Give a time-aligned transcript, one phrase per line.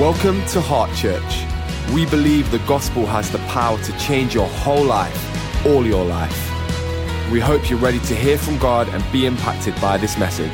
[0.00, 1.44] Welcome to Heart Church.
[1.94, 7.30] We believe the gospel has the power to change your whole life, all your life.
[7.30, 10.50] We hope you're ready to hear from God and be impacted by this message.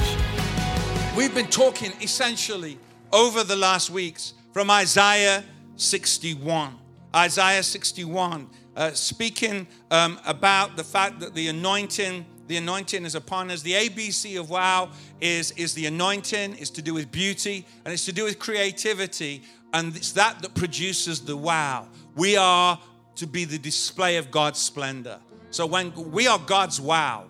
[1.17, 2.79] We've been talking essentially
[3.15, 5.43] over the last weeks from Isaiah
[5.77, 6.77] 61.
[7.17, 8.47] Isaiah 61,
[8.77, 13.63] uh, speaking um, about the fact that the anointing, the anointing is upon us.
[13.63, 14.91] The ABC of wow
[15.21, 19.45] is, is the anointing, is to do with beauty, and it's to do with creativity,
[19.73, 21.87] and it's that that produces the wow.
[22.17, 22.77] We are
[23.15, 25.21] to be the display of God's splendor.
[25.51, 27.27] So when we are God's wow,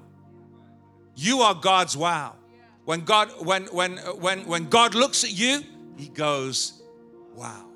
[1.17, 2.37] you are God's wow.
[2.87, 5.61] When God when when when when God looks at you,
[5.99, 6.81] he goes,
[7.35, 7.67] "Wow."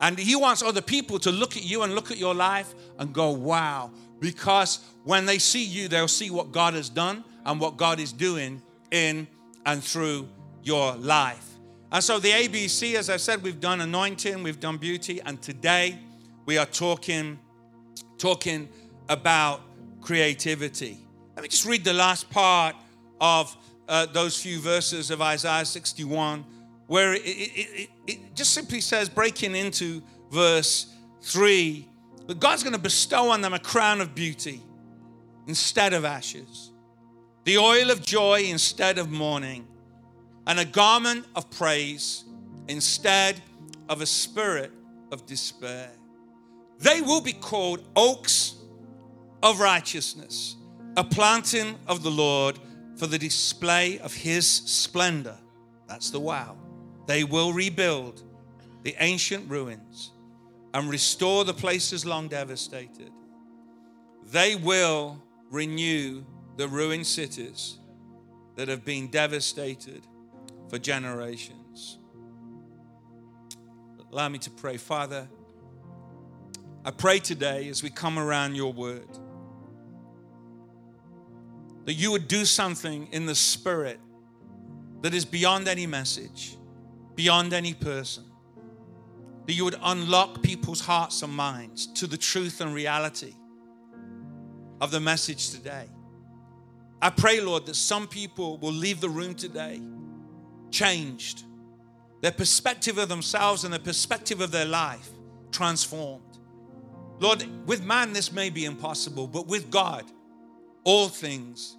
[0.00, 3.12] And he wants other people to look at you and look at your life and
[3.12, 7.76] go, "Wow." Because when they see you, they'll see what God has done and what
[7.76, 9.26] God is doing in
[9.66, 10.28] and through
[10.62, 11.44] your life.
[11.90, 15.98] And so the ABC, as I said, we've done anointing, we've done beauty, and today
[16.46, 17.40] we are talking
[18.18, 18.68] talking
[19.08, 19.62] about
[20.00, 20.96] creativity.
[21.34, 22.76] Let me just read the last part
[23.20, 23.56] of
[23.88, 26.44] uh, those few verses of Isaiah 61,
[26.86, 31.84] where it, it, it, it just simply says, breaking into verse 3,
[32.28, 34.62] that God's going to bestow on them a crown of beauty
[35.50, 36.70] instead of ashes,
[37.42, 39.66] the oil of joy instead of mourning,
[40.46, 42.22] and a garment of praise
[42.68, 43.42] instead
[43.88, 44.70] of a spirit
[45.10, 45.90] of despair.
[46.78, 48.54] They will be called oaks
[49.42, 50.54] of righteousness,
[50.96, 52.56] a planting of the Lord
[52.94, 55.36] for the display of his splendor.
[55.88, 56.56] That's the wow.
[57.08, 58.22] They will rebuild
[58.84, 60.12] the ancient ruins
[60.74, 63.10] and restore the places long devastated.
[64.26, 66.24] They will renew
[66.56, 67.78] the ruined cities
[68.56, 70.06] that have been devastated
[70.68, 71.98] for generations.
[74.12, 74.76] Allow me to pray.
[74.76, 75.28] Father,
[76.84, 79.08] I pray today as we come around your word
[81.84, 83.98] that you would do something in the spirit
[85.02, 86.56] that is beyond any message,
[87.14, 88.24] beyond any person.
[89.46, 93.34] That you would unlock people's hearts and minds to the truth and reality
[94.80, 95.86] of the message today.
[97.02, 99.80] I pray, Lord, that some people will leave the room today
[100.70, 101.44] changed,
[102.20, 105.08] their perspective of themselves and the perspective of their life
[105.50, 106.38] transformed.
[107.18, 110.04] Lord, with man, this may be impossible, but with God,
[110.84, 111.76] all things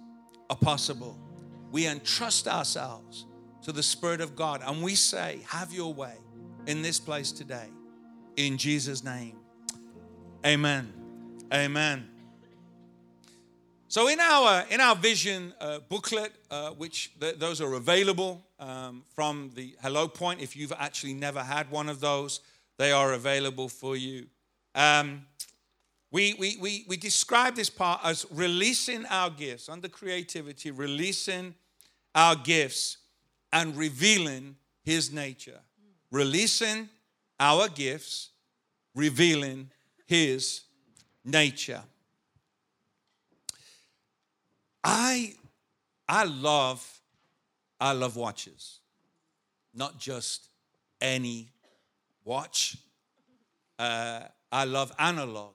[0.50, 1.18] are possible.
[1.70, 3.26] We entrust ourselves
[3.62, 6.14] to the Spirit of God and we say, Have your way
[6.66, 7.68] in this place today.
[8.36, 9.36] In Jesus' name.
[10.44, 10.92] Amen.
[11.52, 12.11] Amen.
[13.92, 19.02] So in our in our vision uh, booklet, uh, which th- those are available um,
[19.14, 22.40] from the Hello Point, if you've actually never had one of those,
[22.78, 24.28] they are available for you.
[24.74, 25.26] Um,
[26.10, 31.54] we, we, we, we describe this part as releasing our gifts under creativity, releasing
[32.14, 32.96] our gifts
[33.52, 35.60] and revealing His nature.
[36.10, 36.88] Releasing
[37.38, 38.30] our gifts,
[38.94, 39.68] revealing
[40.06, 40.62] His
[41.26, 41.82] nature.
[44.84, 45.34] I,
[46.08, 47.00] I love,
[47.80, 48.80] I love watches,
[49.74, 50.48] not just
[51.00, 51.50] any
[52.24, 52.76] watch.
[53.78, 55.54] Uh, I love analog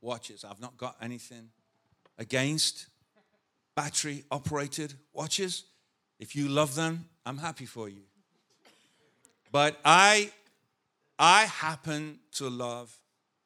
[0.00, 0.44] watches.
[0.44, 1.48] I've not got anything
[2.18, 2.86] against
[3.74, 5.64] battery operated watches.
[6.18, 8.02] If you love them, I'm happy for you.
[9.50, 10.30] But I
[11.18, 12.98] I happen to love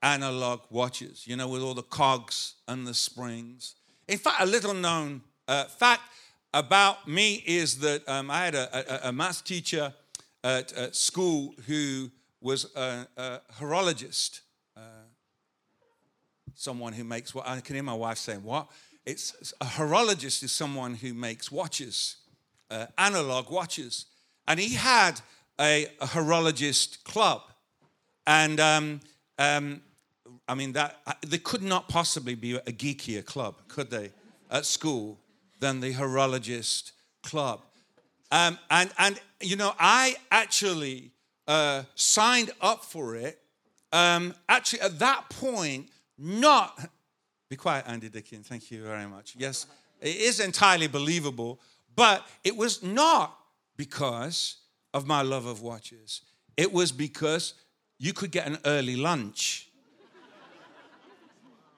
[0.03, 3.75] analog watches, you know, with all the cogs and the springs.
[4.09, 6.03] In fact, a little known uh, fact
[6.55, 9.93] about me is that um, I had a, a, a, math teacher
[10.43, 14.41] at, at school who was a, a horologist
[16.57, 18.69] someone who makes what I can hear my wife saying, What?
[19.05, 22.17] It's a horologist is someone who makes watches,
[22.71, 24.07] uh, analog watches.
[24.49, 25.21] And he had
[25.61, 27.43] a, a horologist club.
[28.27, 29.01] And um,
[29.39, 29.83] um,
[30.49, 34.13] I mean, that there could not possibly be a geekier club, could they,
[34.51, 35.19] at school
[35.61, 37.63] than the horologist club.
[38.31, 41.11] Um, and, and, you know, I actually
[41.49, 43.41] uh, signed up for it.
[43.93, 45.89] Um, actually, at that point,
[46.19, 46.79] not,
[47.49, 49.35] be quiet, Andy Dickin, thank you very much.
[49.37, 49.67] Yes,
[50.01, 51.61] it is entirely believable,
[51.95, 53.37] but it was not
[53.77, 54.59] because
[54.95, 56.23] of my love of watches.
[56.57, 57.55] It was because
[57.99, 59.66] you could get an early lunch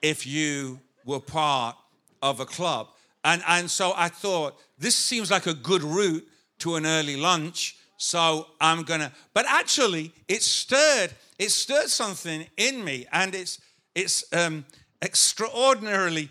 [0.01, 1.75] if you were part
[2.21, 2.87] of a club.
[3.23, 6.27] And, and so I thought, this seems like a good route
[6.59, 7.77] to an early lunch.
[7.97, 13.59] So I'm gonna, but actually, it stirred, it stirred something in me, and it's
[13.93, 14.65] it's um,
[15.01, 16.29] extraordinarily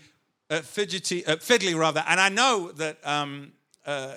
[0.48, 2.02] uh, fidgety, uh, fiddly rather.
[2.08, 3.52] And I know that um,
[3.84, 4.14] uh,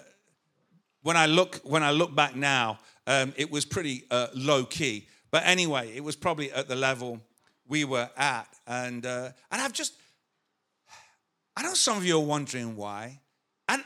[1.02, 5.08] when I look when I look back now, um, it was pretty uh, low key.
[5.30, 7.20] But anyway, it was probably at the level
[7.72, 9.94] we were at, and uh, and I've just,
[11.56, 13.22] I know some of you are wondering why,
[13.70, 13.82] and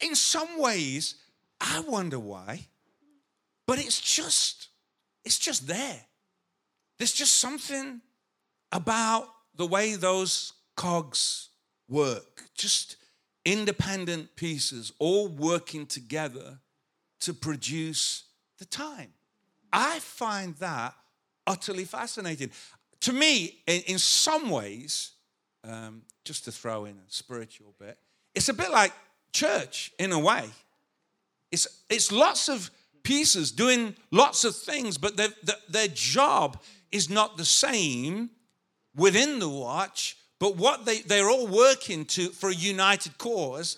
[0.00, 1.14] in some ways,
[1.58, 2.66] I wonder why.
[3.66, 4.68] But it's just,
[5.24, 6.00] it's just there.
[6.98, 8.02] There's just something
[8.70, 11.48] about the way those cogs
[11.88, 12.96] work, just
[13.46, 16.58] independent pieces all working together
[17.20, 18.24] to produce
[18.58, 19.14] the time.
[19.72, 20.94] I find that
[21.46, 22.50] utterly fascinating.
[23.04, 25.10] To me, in, in some ways,
[25.62, 27.98] um, just to throw in a spiritual bit,
[28.34, 28.92] it's a bit like
[29.30, 30.48] church in a way.
[31.52, 32.70] It's, it's lots of
[33.02, 35.28] pieces doing lots of things, but their,
[35.68, 36.62] their job
[36.92, 38.30] is not the same
[38.96, 43.76] within the watch, but what they, they're all working to for a united cause,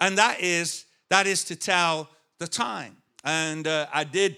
[0.00, 2.08] and that is that is to tell
[2.38, 2.96] the time.
[3.24, 4.36] And uh, I did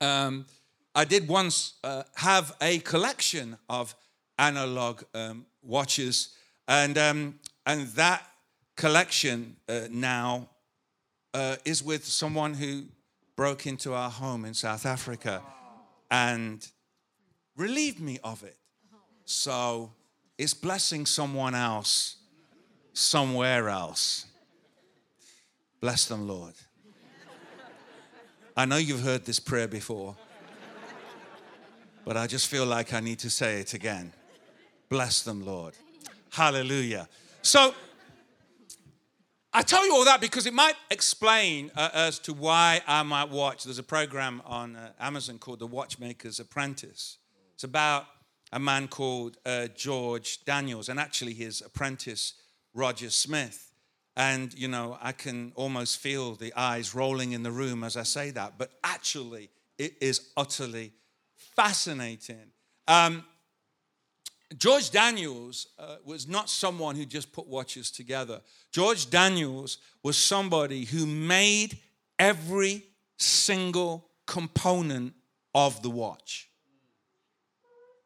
[0.00, 0.46] um,
[0.94, 3.94] I did once uh, have a collection of
[4.38, 6.34] analog um, watches,
[6.66, 8.26] and um, and that
[8.76, 10.48] collection uh, now
[11.34, 12.84] uh, is with someone who
[13.36, 15.42] broke into our home in South Africa
[16.10, 16.66] and
[17.56, 18.56] relieved me of it.
[19.24, 19.92] So
[20.36, 22.16] it's blessing someone else
[22.92, 24.26] somewhere else.
[25.80, 26.54] Bless them, Lord.
[28.56, 30.16] I know you've heard this prayer before,
[32.04, 34.12] but I just feel like I need to say it again.
[34.88, 35.74] Bless them, Lord.
[36.30, 37.08] Hallelujah.
[37.42, 37.74] So,
[39.52, 43.30] I tell you all that because it might explain uh, as to why I might
[43.30, 43.64] watch.
[43.64, 47.18] There's a program on uh, Amazon called The Watchmaker's Apprentice.
[47.54, 48.06] It's about
[48.52, 52.34] a man called uh, George Daniels and actually his apprentice,
[52.74, 53.72] Roger Smith.
[54.16, 58.02] And, you know, I can almost feel the eyes rolling in the room as I
[58.02, 60.92] say that, but actually, it is utterly
[61.56, 62.52] fascinating.
[62.86, 63.24] Um,
[64.56, 68.40] George Daniels uh, was not someone who just put watches together.
[68.72, 71.78] George Daniels was somebody who made
[72.18, 72.84] every
[73.16, 75.14] single component
[75.54, 76.48] of the watch.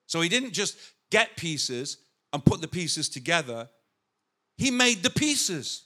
[0.06, 0.76] So he didn't just
[1.10, 1.98] get pieces
[2.32, 3.68] and put the pieces together,
[4.56, 5.84] he made the pieces.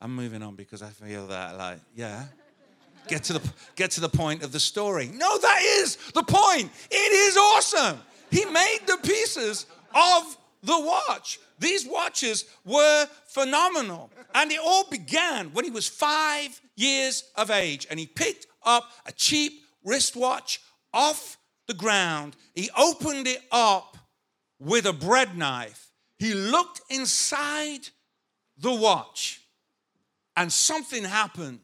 [0.00, 2.24] I'm moving on because I feel that, like, yeah.
[3.08, 5.10] Get to the get to the point of the story.
[5.12, 6.70] No, that is the point.
[6.90, 7.98] It is awesome.
[8.30, 11.38] He made the pieces of the watch.
[11.58, 14.10] These watches were phenomenal.
[14.34, 18.90] And it all began when he was five years of age and he picked up
[19.06, 20.60] a cheap wristwatch
[20.92, 22.36] off the ground.
[22.54, 23.96] He opened it up
[24.58, 25.90] with a bread knife.
[26.18, 27.88] He looked inside
[28.58, 29.42] the watch
[30.36, 31.60] and something happened.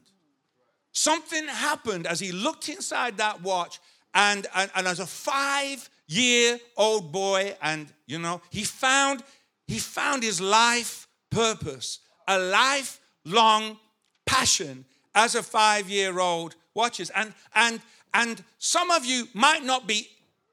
[0.91, 3.79] Something happened as he looked inside that watch.
[4.13, 9.23] And, and, and as a five year old boy and you know he found
[9.65, 13.77] he found his life purpose a lifelong
[14.25, 14.83] passion
[15.15, 17.79] as a 5 year old watches and and
[18.13, 20.07] and some of you might not be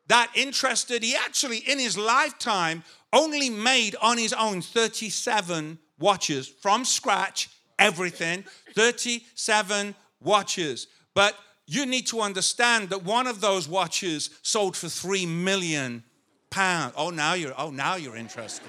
[0.07, 1.03] that interested.
[1.03, 8.45] He actually in his lifetime only made on his own 37 watches from scratch everything.
[8.75, 15.27] 37 watches but you need to understand that one of those watches sold for three
[15.27, 16.03] million
[16.49, 16.95] pounds.
[16.97, 18.69] Oh, now you're oh now you're interested.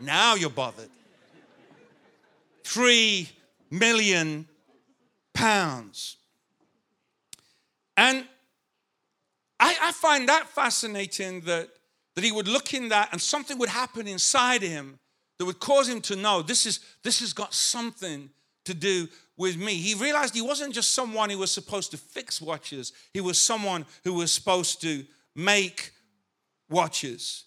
[0.00, 0.90] now you're bothered.
[2.62, 3.30] Three
[3.70, 4.46] million
[5.32, 6.16] pounds.
[7.96, 8.26] And
[9.60, 11.68] I, I find that fascinating that,
[12.16, 14.98] that he would look in that and something would happen inside him
[15.38, 18.28] that would cause him to know this is this has got something
[18.64, 19.74] to do with me.
[19.74, 23.86] He realized he wasn't just someone who was supposed to fix watches, he was someone
[24.04, 25.92] who was supposed to make
[26.68, 27.44] watches.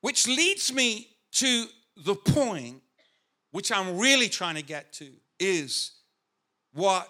[0.00, 2.82] Which leads me to the point
[3.50, 5.92] which I'm really trying to get to is
[6.72, 7.08] what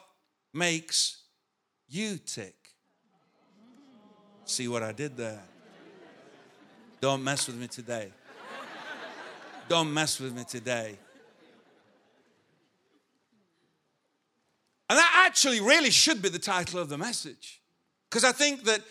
[0.53, 1.23] makes
[1.89, 2.55] you tick.
[4.45, 5.41] See what I did there?
[7.01, 8.13] Don't mess with me today.
[9.69, 10.99] Don't mess with me today.
[14.91, 17.63] And that actually really should be the title of the message.
[18.11, 18.83] Because I think that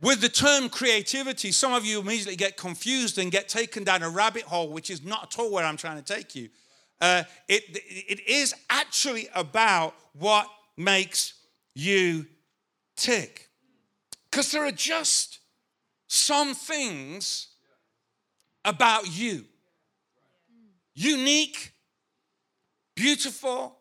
[0.00, 4.08] with the term creativity, some of you immediately get confused and get taken down a
[4.08, 6.48] rabbit hole, which is not at all where I'm trying to take you.
[7.00, 11.34] uh, it, it is actually about what makes
[11.74, 12.26] you
[12.96, 13.50] tick.
[14.30, 15.40] Because there are just
[16.06, 17.48] some things
[18.64, 19.44] about you
[20.98, 21.72] unique,
[22.94, 23.76] beautiful,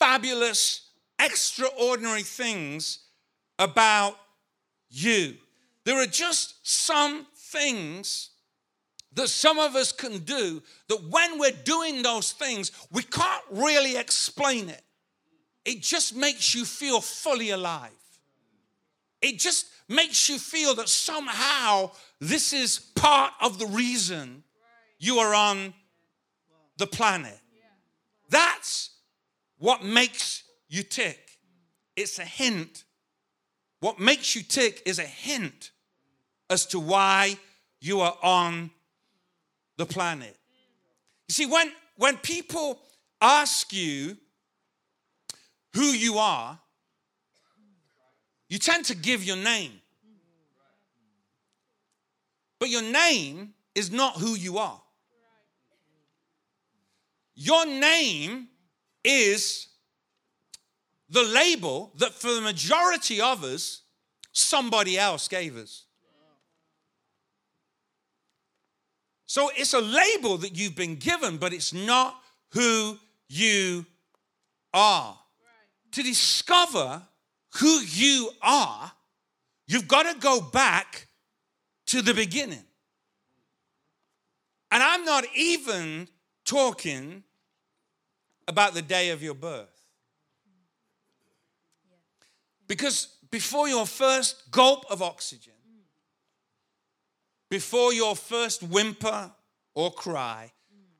[0.00, 0.85] fabulous,
[1.18, 3.00] extraordinary things
[3.58, 4.16] about
[4.90, 5.34] you.
[5.84, 8.30] There are just some things
[9.12, 13.96] that some of us can do that when we're doing those things, we can't really
[13.96, 14.82] explain it.
[15.64, 17.90] It just makes you feel fully alive.
[19.22, 24.44] It just makes you feel that somehow this is part of the reason
[24.98, 25.72] you are on
[26.76, 27.38] the planet.
[28.28, 28.90] That's
[29.58, 31.38] what makes you tick.
[31.96, 32.84] It's a hint.
[33.80, 35.70] What makes you tick is a hint
[36.50, 37.38] as to why
[37.80, 38.70] you are on
[39.76, 40.36] the planet.
[41.28, 42.78] You see, when, when people
[43.20, 44.16] ask you
[45.74, 46.58] who you are,
[48.48, 49.72] you tend to give your name.
[52.58, 54.80] But your name is not who you are.
[57.34, 58.48] Your name
[59.04, 59.68] is
[61.08, 63.82] the label that for the majority of us,
[64.32, 65.84] somebody else gave us.
[69.26, 72.22] So it's a label that you've been given, but it's not
[72.52, 72.98] who
[73.28, 73.84] you
[74.72, 75.10] are.
[75.10, 75.92] Right.
[75.92, 77.02] To discover
[77.56, 78.92] who you are,
[79.66, 81.08] you've got to go back
[81.86, 82.64] to the beginning.
[84.70, 86.08] And I'm not even
[86.44, 87.24] talking
[88.48, 89.75] about the day of your birth.
[92.66, 95.52] Because before your first gulp of oxygen,
[97.48, 99.30] before your first whimper
[99.74, 100.52] or cry,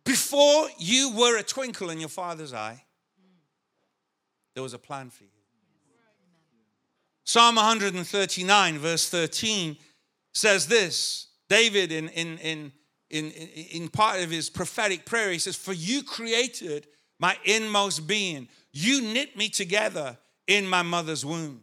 [0.05, 2.85] before you were a twinkle in your father's eye,
[4.55, 5.31] there was a plan for you.
[7.25, 9.77] Psalm 139, verse 13,
[10.33, 12.73] says this David, in, in, in,
[13.11, 16.87] in, in part of his prophetic prayer, he says, For you created
[17.19, 21.63] my inmost being, you knit me together in my mother's womb.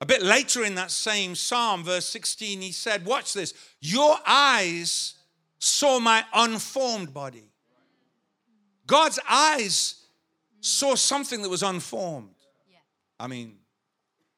[0.00, 5.14] A bit later in that same psalm, verse 16, he said, Watch this, your eyes
[5.58, 7.50] saw my unformed body.
[8.86, 9.94] God's eyes
[10.60, 12.34] saw something that was unformed.
[13.18, 13.56] I mean,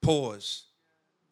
[0.06, 0.62] Pause.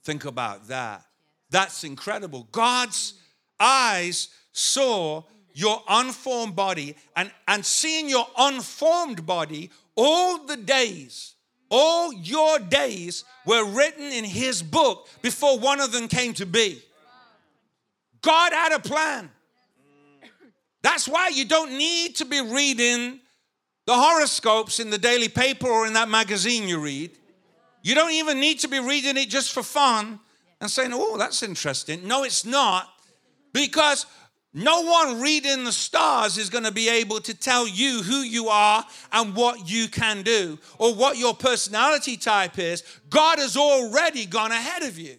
[0.03, 1.07] Think about that.
[1.49, 2.49] That's incredible.
[2.51, 3.15] God's
[3.61, 5.23] eyes saw
[5.53, 11.35] your unformed body, and, and seeing your unformed body, all the days,
[11.71, 16.83] all your days were written in His book before one of them came to be.
[18.23, 19.31] God had a plan.
[20.83, 23.21] That's why you don't need to be reading
[23.87, 27.11] the horoscopes in the daily paper or in that magazine you read.
[27.83, 30.21] You don't even need to be reading it just for fun
[30.61, 32.09] and saying, oh, that's interesting.
[32.09, 32.89] No, it's not.
[33.53, 34.07] Because
[34.57, 38.49] no one reading the stars is going to be able to tell you who you
[38.49, 42.85] are and what you can do or what your personality type is.
[43.11, 45.17] God has already gone ahead of you.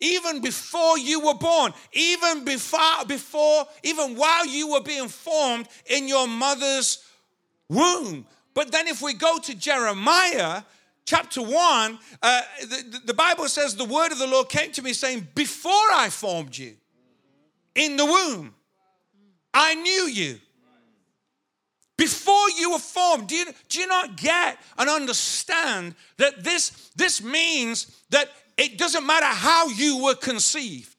[0.00, 6.08] Even before you were born, even before, before, even while you were being formed in
[6.08, 7.04] your mother's
[7.68, 8.26] womb.
[8.52, 10.62] But then, if we go to Jeremiah,
[11.04, 14.92] chapter 1, uh, the, the Bible says, The word of the Lord came to me
[14.92, 16.74] saying, Before I formed you
[17.74, 18.54] in the womb,
[19.52, 20.38] I knew you.
[21.96, 27.22] Before you were formed, do you, do you not get and understand that this, this
[27.22, 30.90] means that it doesn't matter how you were conceived?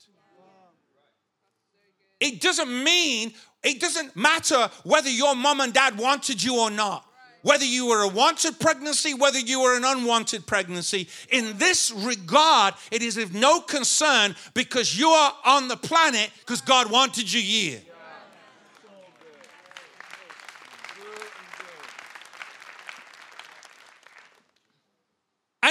[2.21, 7.04] It doesn't mean, it doesn't matter whether your mom and dad wanted you or not
[7.45, 11.07] whether you were a wanted pregnancy, whether you were an unwanted pregnancy.
[11.29, 16.61] In this regard, it is of no concern because you are on the planet because
[16.61, 17.81] God wanted you here.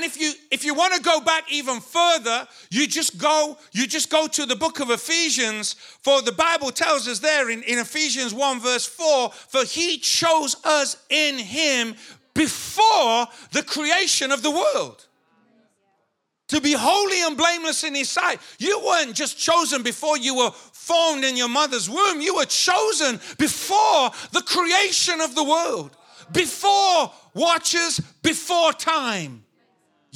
[0.05, 3.87] And if you if you want to go back even further, you just go you
[3.87, 5.75] just go to the book of Ephesians.
[6.03, 10.57] For the Bible tells us there in, in Ephesians 1 verse 4, for he chose
[10.65, 11.95] us in him
[12.35, 15.07] before the creation of the world.
[16.49, 18.41] To be holy and blameless in his sight.
[18.59, 22.21] You weren't just chosen before you were formed in your mother's womb.
[22.21, 25.97] You were chosen before the creation of the world.
[26.33, 29.44] Before watches, before time.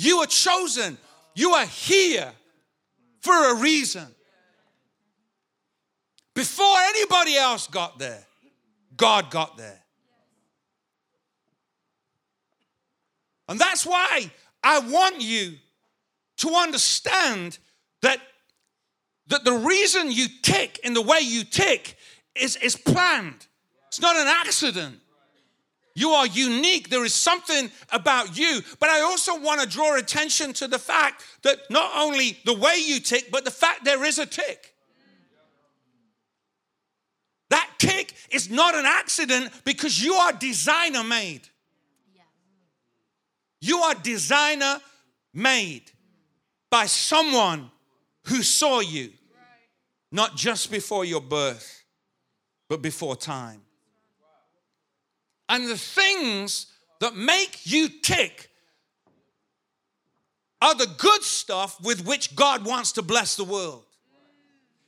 [0.00, 0.96] You are chosen.
[1.34, 2.30] You are here
[3.20, 4.06] for a reason.
[6.36, 8.24] Before anybody else got there,
[8.96, 9.80] God got there.
[13.48, 14.30] And that's why
[14.62, 15.54] I want you
[16.36, 17.58] to understand
[18.02, 18.20] that,
[19.26, 21.96] that the reason you tick in the way you tick
[22.36, 23.48] is, is planned,
[23.88, 25.00] it's not an accident.
[25.98, 26.90] You are unique.
[26.90, 28.60] There is something about you.
[28.78, 32.76] But I also want to draw attention to the fact that not only the way
[32.76, 34.76] you tick, but the fact there is a tick.
[37.50, 41.48] That tick is not an accident because you are designer made.
[43.60, 44.78] You are designer
[45.34, 45.90] made
[46.70, 47.72] by someone
[48.26, 49.10] who saw you,
[50.12, 51.82] not just before your birth,
[52.68, 53.62] but before time.
[55.48, 56.66] And the things
[57.00, 58.50] that make you tick
[60.60, 63.84] are the good stuff with which God wants to bless the world.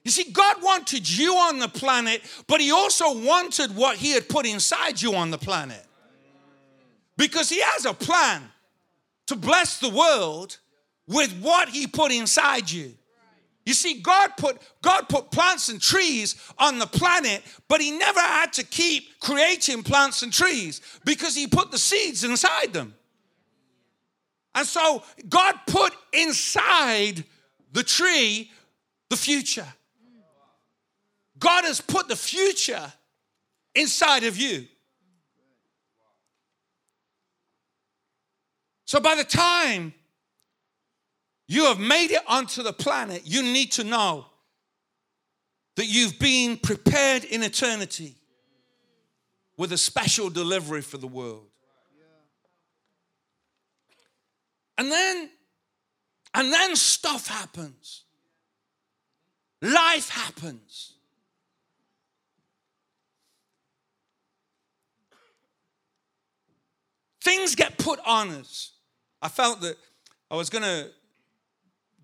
[0.04, 4.28] You see, God wanted you on the planet, but He also wanted what He had
[4.28, 5.84] put inside you on the planet.
[7.16, 8.42] Because He has a plan
[9.26, 10.58] to bless the world
[11.06, 12.94] with what He put inside you.
[13.66, 18.20] You see, God put, God put plants and trees on the planet, but He never
[18.20, 22.94] had to keep creating plants and trees because He put the seeds inside them.
[24.54, 27.24] And so God put inside
[27.72, 28.50] the tree
[29.08, 29.66] the future.
[31.38, 32.92] God has put the future
[33.74, 34.66] inside of you.
[38.84, 39.94] So by the time
[41.50, 44.24] you have made it onto the planet, you need to know
[45.74, 48.14] that you've been prepared in eternity
[49.56, 51.48] with a special delivery for the world.
[54.78, 55.28] And then,
[56.34, 58.04] and then stuff happens.
[59.60, 60.92] Life happens.
[67.20, 68.70] Things get put on us.
[69.20, 69.76] I felt that
[70.30, 70.90] I was going to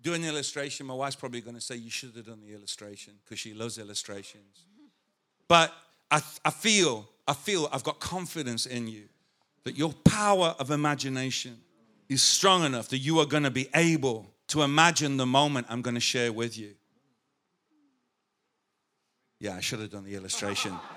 [0.01, 0.85] do an illustration.
[0.85, 3.77] My wife's probably going to say, You should have done the illustration because she loves
[3.77, 4.65] illustrations.
[5.47, 5.73] But
[6.11, 9.03] I, I feel, I feel I've got confidence in you
[9.63, 11.57] that your power of imagination
[12.09, 15.81] is strong enough that you are going to be able to imagine the moment I'm
[15.81, 16.73] going to share with you.
[19.39, 20.73] Yeah, I should have done the illustration.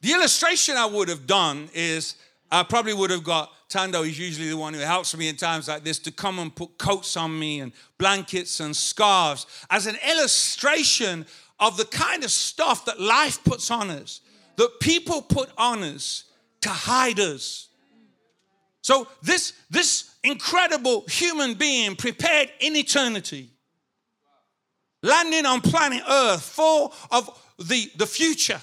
[0.00, 2.14] The illustration I would have done is
[2.50, 5.68] I probably would have got Tando, he's usually the one who helps me in times
[5.68, 9.96] like this, to come and put coats on me and blankets and scarves as an
[10.10, 11.26] illustration
[11.60, 14.22] of the kind of stuff that life puts on us,
[14.56, 16.24] that people put on us
[16.62, 17.68] to hide us.
[18.80, 23.50] So this, this incredible human being prepared in eternity,
[25.02, 28.62] landing on planet Earth full of the, the future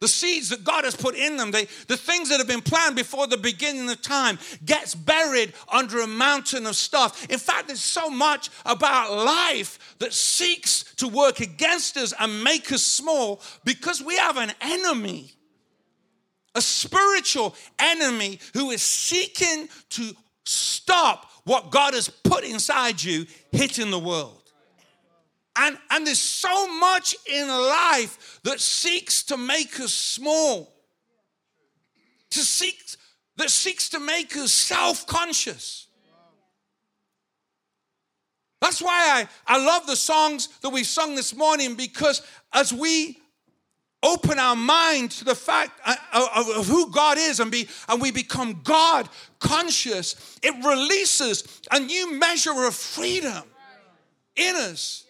[0.00, 2.94] the seeds that God has put in them, they, the things that have been planned
[2.94, 7.26] before the beginning of time, gets buried under a mountain of stuff.
[7.28, 12.70] In fact, there's so much about life that seeks to work against us and make
[12.70, 15.32] us small because we have an enemy,
[16.54, 20.12] a spiritual enemy who is seeking to
[20.44, 24.37] stop what God has put inside you hitting the world.
[25.58, 30.72] And, and there's so much in life that seeks to make us small,
[32.30, 32.80] to seek,
[33.36, 35.88] that seeks to make us self conscious.
[38.60, 43.18] That's why I, I love the songs that we sung this morning because as we
[44.02, 45.96] open our mind to the fact uh,
[46.36, 51.80] of, of, who God is and, be, and we become God conscious, it releases a
[51.80, 53.42] new measure of freedom
[54.36, 55.04] in us.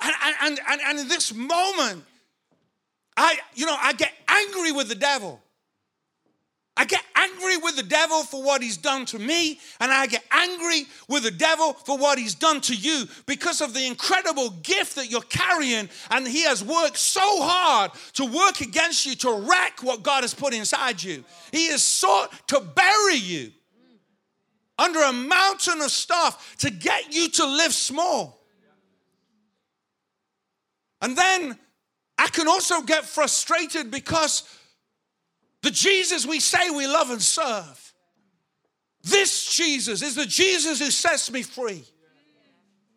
[0.00, 2.04] And, and, and, and in this moment,
[3.16, 5.40] I, you know, I get angry with the devil.
[6.76, 10.24] I get angry with the devil for what he's done to me, and I get
[10.30, 14.94] angry with the devil for what he's done to you because of the incredible gift
[14.94, 15.90] that you're carrying.
[16.10, 20.32] And he has worked so hard to work against you, to wreck what God has
[20.32, 21.22] put inside you.
[21.52, 23.52] He has sought to bury you
[24.78, 28.39] under a mountain of stuff to get you to live small.
[31.00, 31.58] And then
[32.18, 34.42] I can also get frustrated because
[35.62, 37.92] the Jesus we say we love and serve,
[39.02, 41.84] this Jesus is the Jesus who sets me free.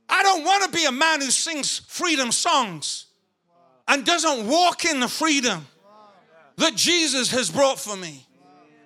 [0.09, 3.05] I don't want to be a man who sings freedom songs
[3.87, 5.65] and doesn't walk in the freedom
[6.57, 8.27] that Jesus has brought for me.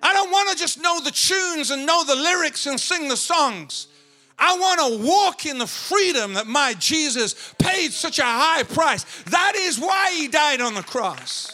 [0.02, 3.16] I don't want to just know the tunes and know the lyrics and sing the
[3.16, 3.88] songs.
[4.38, 9.04] I want to walk in the freedom that my Jesus paid such a high price.
[9.24, 11.52] That is why he died on the cross.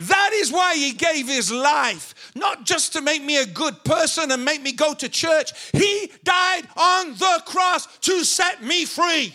[0.00, 4.30] That is why he gave his life, not just to make me a good person
[4.30, 5.52] and make me go to church.
[5.72, 9.34] He died on the cross to set me free,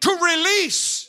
[0.00, 1.08] to release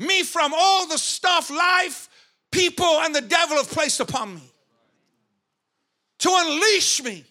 [0.00, 2.08] me from all the stuff life,
[2.50, 4.52] people, and the devil have placed upon me,
[6.18, 7.24] to unleash me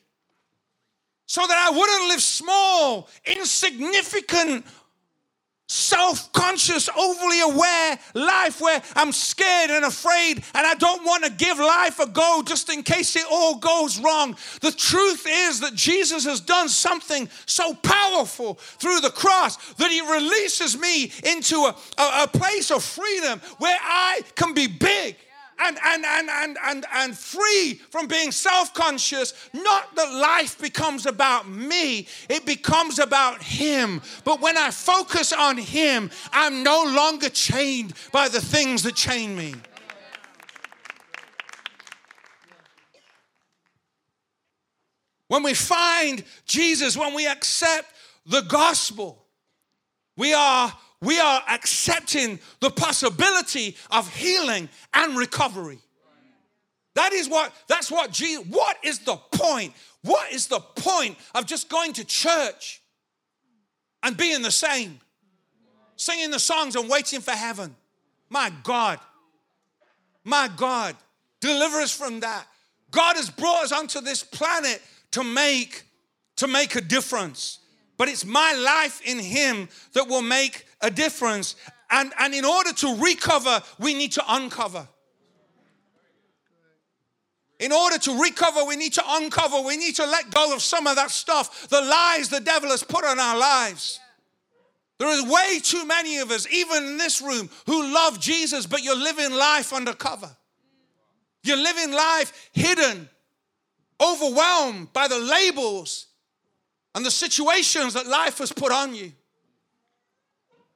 [1.34, 4.64] so that I wouldn't live small, insignificant,
[5.68, 11.32] self conscious, overly aware life where I'm scared and afraid and I don't want to
[11.32, 14.38] give life a go just in case it all goes wrong.
[14.62, 20.02] The truth is that Jesus has done something so powerful through the cross that he
[20.02, 25.16] releases me into a, a, a place of freedom where I can be big
[25.60, 29.34] and, and, and, and, and, and free from being self conscious.
[29.54, 34.02] Not that life becomes about me, it becomes about Him.
[34.24, 39.36] But when I focus on Him, I'm no longer chained by the things that chain
[39.38, 39.56] me.
[45.28, 47.92] When we find Jesus, when we accept
[48.26, 49.26] the gospel,
[50.16, 50.72] we are
[51.04, 55.80] we are accepting the possibility of healing and recovery.
[56.96, 59.74] That is what, that's what Jesus, what is the point?
[60.04, 62.82] What is the point of just going to church
[64.02, 65.00] and being the same?
[65.96, 67.76] Singing the songs and waiting for heaven.
[68.30, 69.00] My God.
[70.24, 70.96] My God.
[71.42, 72.48] Deliver us from that.
[72.92, 75.84] God has brought us onto this planet to make
[76.38, 77.60] to make a difference.
[77.98, 81.56] But it's my life in him that will make a difference.
[81.90, 84.88] And, and in order to recover, we need to uncover.
[87.60, 89.62] In order to recover, we need to uncover.
[89.62, 92.84] We need to let go of some of that stuff, the lies the devil has
[92.84, 94.00] put on our lives.
[95.00, 98.84] There is way too many of us, even in this room, who love Jesus, but
[98.84, 100.30] you're living life undercover.
[101.44, 103.10] You're living life hidden,
[104.00, 106.08] overwhelmed by the labels
[106.96, 109.12] and the situations that life has put on you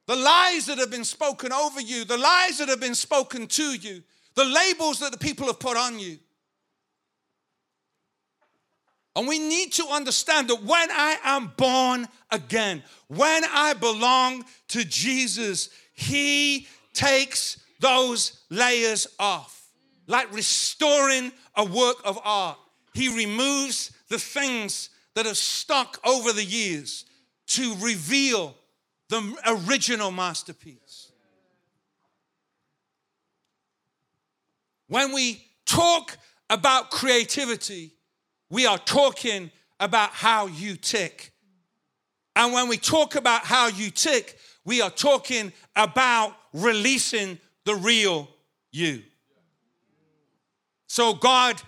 [0.08, 3.74] the lies that have been spoken over you, the lies that have been spoken to
[3.74, 4.02] you,
[4.34, 6.18] the labels that the people have put on you.
[9.14, 14.82] And we need to understand that when I am born again, when I belong to
[14.82, 19.62] Jesus, He takes those layers off,
[20.06, 22.56] like restoring a work of art.
[22.94, 27.04] He removes the things that have stuck over the years
[27.48, 28.54] to reveal
[29.08, 31.10] the original masterpiece.
[34.88, 36.16] When we talk
[36.50, 37.92] about creativity,
[38.50, 41.32] we are talking about how you tick.
[42.34, 48.28] And when we talk about how you tick, we are talking about releasing the real
[48.70, 49.02] you.
[50.86, 51.60] So, God,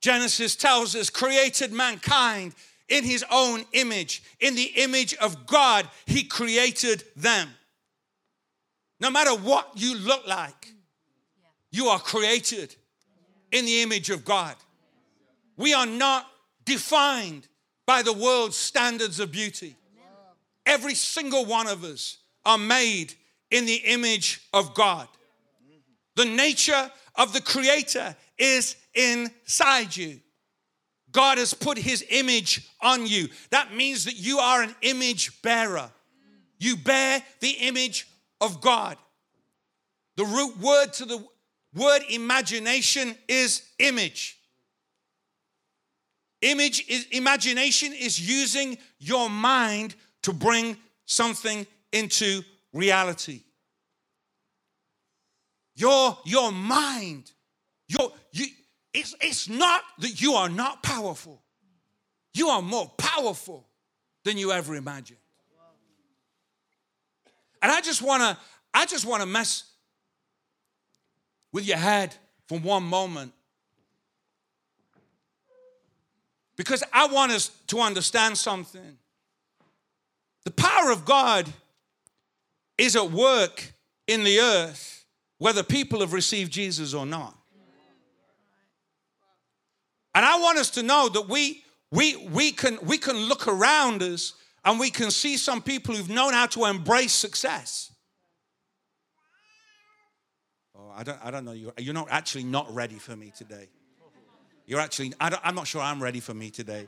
[0.00, 2.54] Genesis tells us, created mankind
[2.90, 4.22] in his own image.
[4.40, 7.48] In the image of God, he created them.
[9.00, 10.74] No matter what you look like,
[11.70, 12.74] you are created
[13.50, 14.56] in the image of God.
[15.56, 16.26] We are not
[16.64, 17.48] defined
[17.86, 19.76] by the world's standards of beauty.
[20.66, 23.14] Every single one of us are made
[23.50, 25.08] in the image of God.
[26.16, 30.20] The nature of the Creator is inside you.
[31.12, 33.28] God has put his image on you.
[33.50, 35.90] That means that you are an image bearer.
[36.58, 38.06] You bear the image
[38.40, 38.96] of God.
[40.16, 41.24] The root word to the
[41.74, 44.36] word imagination is image.
[46.42, 52.42] Image is imagination is using your mind to bring something into
[52.72, 53.42] reality.
[55.74, 57.30] Your, your mind,
[57.88, 58.19] your, you,
[58.92, 61.42] it's, it's not that you are not powerful.
[62.34, 63.66] You are more powerful
[64.24, 65.18] than you ever imagined.
[67.62, 68.38] And I just wanna,
[68.72, 69.64] I just wanna mess
[71.52, 72.14] with your head
[72.48, 73.32] for one moment.
[76.56, 78.98] Because I want us to understand something.
[80.44, 81.50] The power of God
[82.76, 83.72] is at work
[84.06, 85.04] in the earth,
[85.38, 87.39] whether people have received Jesus or not.
[90.14, 94.02] And I want us to know that we, we, we, can, we can look around
[94.02, 97.92] us and we can see some people who've known how to embrace success.
[100.76, 101.52] Oh, I don't, I don't know.
[101.52, 103.68] You're, you're not actually not ready for me today.
[104.66, 106.86] You're actually, I am not sure I'm ready for me today.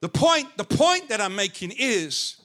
[0.00, 2.41] The point, the point that I'm making is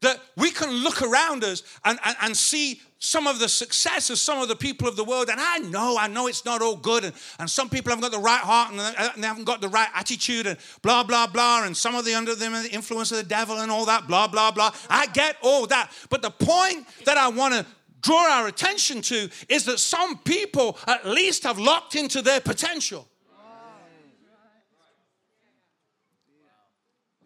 [0.00, 4.18] that we can look around us and, and, and, see some of the success of
[4.18, 5.28] some of the people of the world.
[5.28, 7.04] And I know, I know it's not all good.
[7.04, 8.80] And, and some people haven't got the right heart and
[9.22, 11.64] they haven't got the right attitude and blah, blah, blah.
[11.64, 14.28] And some of the under them the influence of the devil and all that, blah,
[14.28, 14.72] blah, blah.
[14.88, 15.90] I get all that.
[16.10, 17.66] But the point that I want to
[18.00, 23.08] draw our attention to is that some people at least have locked into their potential.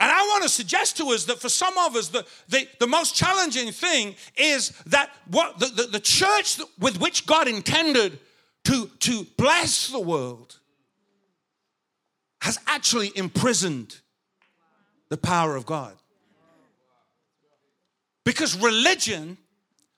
[0.02, 2.88] And I want to suggest to us that for some of us, the, the, the
[2.88, 8.18] most challenging thing is that what the, the, the church with which God intended
[8.64, 10.58] to, to bless the world
[12.40, 14.00] has actually imprisoned
[15.08, 15.94] the power of God.
[18.24, 19.36] Because religion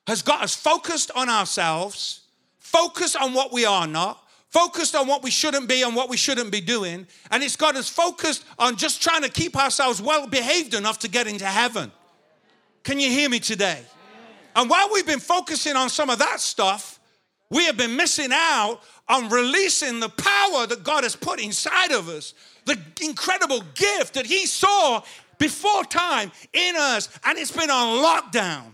[0.06, 2.24] has got us focused on ourselves,
[2.58, 4.22] focused on what we are not,
[4.54, 7.08] focused on what we shouldn't be and what we shouldn't be doing.
[7.32, 11.08] And it's got us focused on just trying to keep ourselves well behaved enough to
[11.08, 11.90] get into heaven.
[12.84, 13.82] Can you hear me today?
[14.54, 17.00] And while we've been focusing on some of that stuff,
[17.50, 22.08] we have been missing out on releasing the power that God has put inside of
[22.08, 22.32] us,
[22.64, 25.02] the incredible gift that He saw
[25.38, 28.70] before time in us, and it's been on lockdown.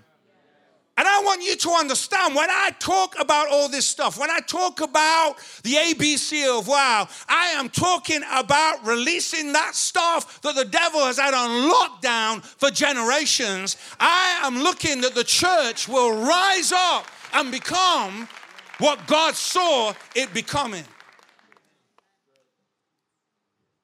[1.00, 4.40] And I want you to understand when I talk about all this stuff, when I
[4.40, 10.66] talk about the ABC of wow, I am talking about releasing that stuff that the
[10.66, 13.78] devil has had on lockdown for generations.
[13.98, 18.28] I am looking that the church will rise up and become
[18.76, 20.84] what God saw it becoming.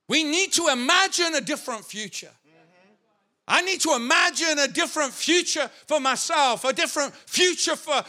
[0.06, 2.35] We need to imagine a different future.
[3.48, 8.02] I need to imagine a different future for myself, a different future for,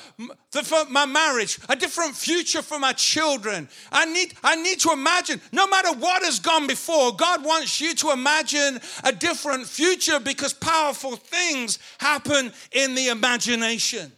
[0.64, 3.70] for my marriage, a different future for my children.
[3.92, 7.94] I need, I need to imagine, no matter what has gone before, God wants you
[7.96, 14.12] to imagine a different future because powerful things happen in the imagination.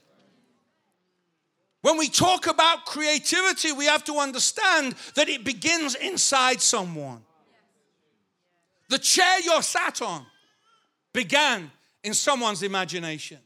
[1.81, 7.21] When we talk about creativity, we have to understand that it begins inside someone.
[8.87, 10.25] The chair you're sat on
[11.13, 11.71] began
[12.03, 13.39] in someone's imagination.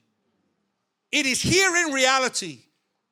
[1.12, 2.60] It is here in reality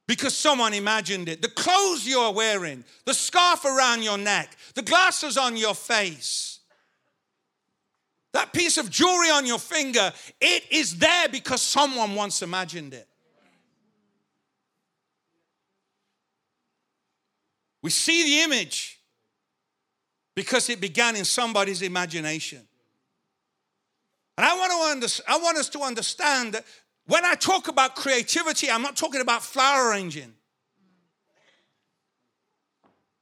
[0.07, 1.41] because someone imagined it.
[1.41, 6.59] The clothes you're wearing, the scarf around your neck, the glasses on your face,
[8.33, 13.07] that piece of jewelry on your finger, it is there because someone once imagined it.
[17.83, 18.99] We see the image
[20.35, 22.67] because it began in somebody's imagination.
[24.37, 26.65] And I want, to under, I want us to understand that
[27.05, 30.33] when I talk about creativity, I'm not talking about flower arranging.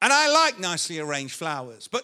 [0.02, 2.04] And I like nicely arranged flowers, but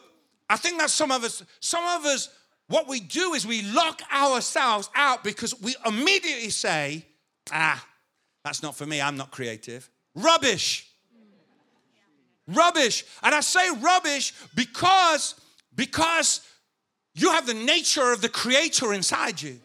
[0.49, 2.29] I think that some of us, some of us,
[2.67, 7.05] what we do is we lock ourselves out because we immediately say,
[7.51, 7.83] ah,
[8.43, 9.89] that's not for me, I'm not creative.
[10.15, 10.89] Rubbish.
[12.47, 13.05] Rubbish.
[13.23, 15.35] And I say rubbish because,
[15.75, 16.41] because
[17.15, 19.59] you have the nature of the creator inside you.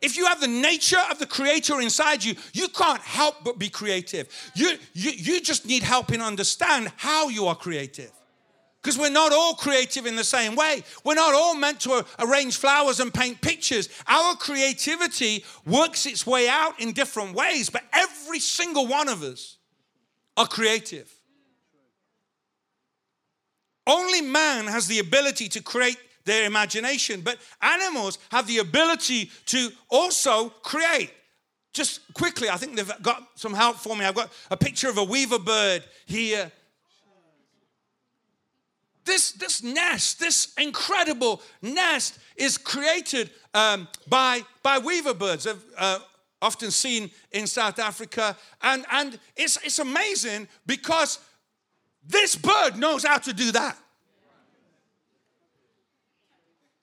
[0.00, 3.68] If you have the nature of the creator inside you, you can't help but be
[3.68, 4.28] creative.
[4.54, 8.12] You, you, you just need help in understand how you are creative.
[8.82, 10.84] Because we're not all creative in the same way.
[11.04, 13.88] We're not all meant to arrange flowers and paint pictures.
[14.06, 19.56] Our creativity works its way out in different ways, but every single one of us
[20.36, 21.12] are creative.
[23.84, 27.22] Only man has the ability to create their imagination.
[27.22, 31.10] But animals have the ability to also create.
[31.72, 34.04] Just quickly, I think they've got some help for me.
[34.04, 36.52] I've got a picture of a weaver bird here.
[39.04, 45.46] This, this nest, this incredible nest, is created um, by, by weaver birds.
[45.46, 45.98] Uh,
[46.40, 48.36] often seen in South Africa.
[48.62, 51.18] And, and it's, it's amazing because
[52.06, 53.76] this bird knows how to do that.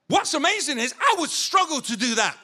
[0.08, 2.38] What's amazing is I would struggle to do that.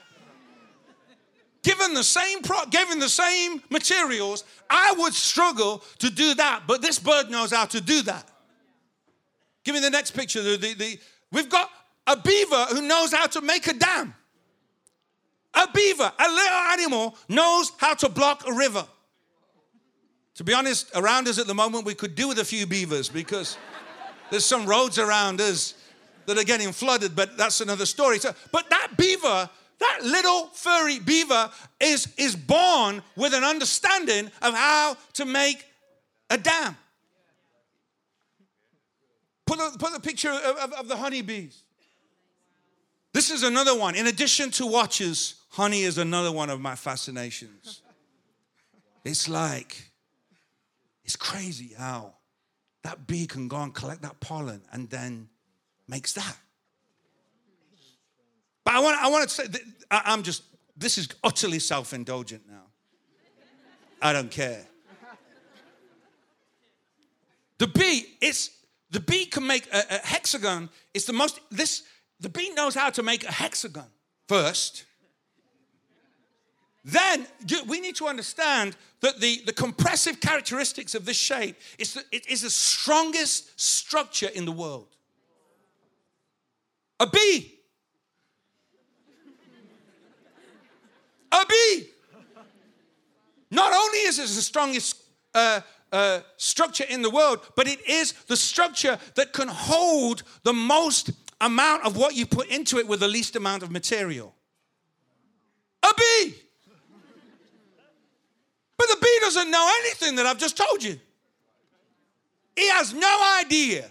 [1.63, 6.63] Given the same pro- given the same materials, I would struggle to do that.
[6.65, 8.27] But this bird knows how to do that.
[9.63, 10.41] Give me the next picture.
[10.41, 10.99] The, the, the,
[11.31, 11.69] we've got
[12.07, 14.15] a beaver who knows how to make a dam.
[15.53, 18.85] A beaver, a little animal, knows how to block a river.
[20.35, 23.09] To be honest, around us at the moment, we could do with a few beavers
[23.09, 23.57] because
[24.31, 25.75] there's some roads around us
[26.25, 28.19] that are getting flooded, but that's another story.
[28.19, 34.53] So, but that beaver, that little furry beaver, is, is born with an understanding of
[34.53, 35.65] how to make
[36.29, 36.77] a dam.
[39.45, 41.63] Put a, put a picture of, of, of the honeybees.
[43.13, 43.95] This is another one.
[43.95, 47.81] In addition to watches, Honey is another one of my fascinations.
[49.03, 49.91] It's like,
[51.03, 52.13] it's crazy how
[52.83, 55.27] that bee can go and collect that pollen and then
[55.91, 56.37] makes that.
[58.63, 60.43] But I want, I want to say, that I, am just,
[60.75, 62.63] this is utterly self indulgent now.
[64.01, 64.65] I don't care.
[67.59, 68.49] The bee, it's,
[68.89, 70.69] the bee can make a, a hexagon.
[70.95, 71.83] It's the most, this,
[72.19, 73.85] the bee knows how to make a hexagon
[74.27, 74.85] first.
[76.83, 77.27] Then
[77.67, 82.27] we need to understand that the, the compressive characteristics of this shape is the, it
[82.27, 84.87] is the strongest structure in the world.
[87.01, 87.51] A bee.
[91.31, 91.87] A bee.
[93.49, 95.01] Not only is it the strongest
[95.33, 95.61] uh,
[95.91, 101.09] uh, structure in the world, but it is the structure that can hold the most
[101.41, 104.35] amount of what you put into it with the least amount of material.
[105.81, 106.35] A bee.
[108.77, 110.99] But the bee doesn't know anything that I've just told you.
[112.55, 113.89] He has no idea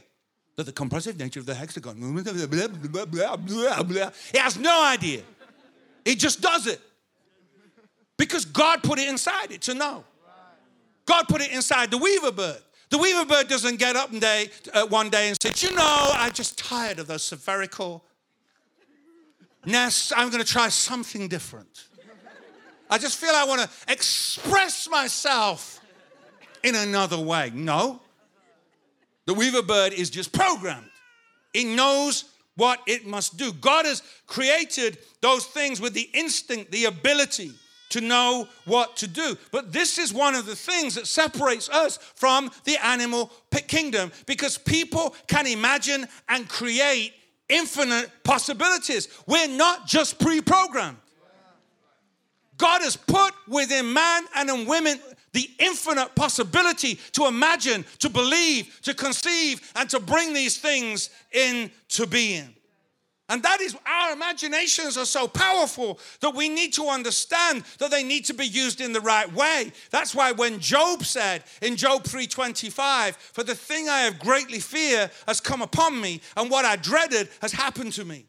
[0.61, 5.23] that the compressive nature of the hexagon, blah, blah, blah, he has no idea.
[6.05, 6.81] He just does it.
[8.19, 10.05] Because God put it inside it to know.
[11.07, 12.59] God put it inside the weaver bird.
[12.91, 16.11] The weaver bird doesn't get up one day, uh, one day and say, You know,
[16.13, 18.05] I'm just tired of those spherical
[19.65, 20.13] nests.
[20.15, 21.87] I'm going to try something different.
[22.91, 25.81] I just feel I want to express myself
[26.63, 27.51] in another way.
[27.55, 28.03] No.
[29.31, 30.91] The weaver bird is just programmed,
[31.55, 32.25] it knows
[32.57, 33.53] what it must do.
[33.53, 37.53] God has created those things with the instinct, the ability
[37.91, 39.39] to know what to do.
[39.53, 43.31] But this is one of the things that separates us from the animal
[43.69, 47.13] kingdom because people can imagine and create
[47.49, 49.07] infinite possibilities.
[49.29, 50.97] We're not just pre programmed.
[52.57, 54.99] God has put within man and in women
[55.33, 62.07] the infinite possibility to imagine, to believe, to conceive, and to bring these things into
[62.09, 62.55] being.
[63.29, 68.03] And that is our imaginations are so powerful that we need to understand that they
[68.03, 69.73] need to be used in the right way.
[69.91, 75.13] That's why when Job said in Job 3:25, "For the thing I have greatly fear
[75.29, 78.27] has come upon me, and what I dreaded has happened to me."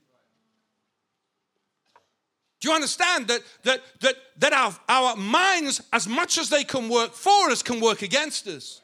[2.62, 6.88] Do you understand that that that that our, our minds, as much as they can
[6.88, 8.82] work for us, can work against us?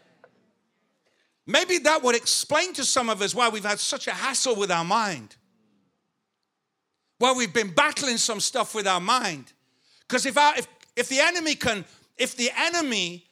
[1.46, 4.70] Maybe that would explain to some of us why we've had such a hassle with
[4.70, 5.38] our mind.
[7.20, 9.54] Why we've been battling some stuff with our mind.
[10.02, 11.86] Because if, our, if, if the enemy can,
[12.18, 13.26] if the enemy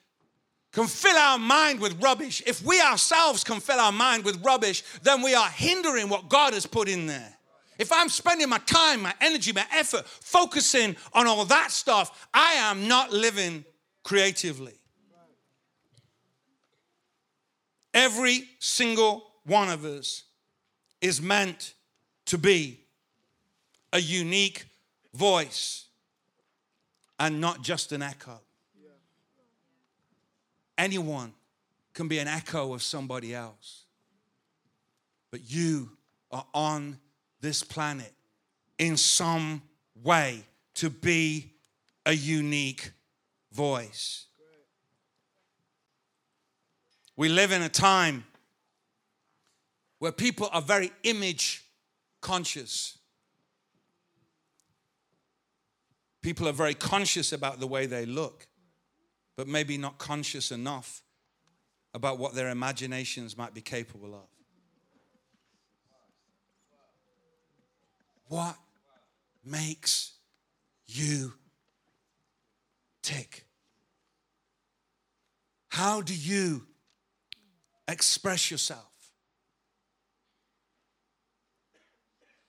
[0.72, 4.84] can fill our mind with rubbish, if we ourselves can fill our mind with rubbish,
[5.04, 7.35] then we are hindering what God has put in there.
[7.78, 12.54] If I'm spending my time, my energy, my effort focusing on all that stuff, I
[12.54, 13.66] am not living
[14.04, 14.74] creatively.
[17.94, 20.24] Every single one of us
[21.02, 21.74] is meant
[22.26, 22.82] to be
[23.94, 24.66] a unique
[25.14, 25.86] voice
[27.20, 28.40] and not just an echo.
[30.78, 31.34] Anyone
[31.94, 33.86] can be an echo of somebody else,
[35.32, 35.92] but you
[36.32, 37.00] are on
[37.46, 38.12] this planet
[38.80, 39.62] in some
[40.04, 41.54] way to be
[42.08, 42.92] a unique
[43.52, 44.26] voice.
[47.16, 48.26] We live in a time
[50.00, 51.64] where people are very image
[52.20, 52.98] conscious.
[56.24, 58.48] People are very conscious about the way they look,
[59.38, 61.04] but maybe not conscious enough
[61.94, 64.35] about what their imaginations might be capable of.
[68.28, 68.56] What
[69.44, 70.14] makes
[70.88, 71.34] you
[73.02, 73.46] tick?
[75.70, 76.66] How do you
[77.88, 78.82] express yourself?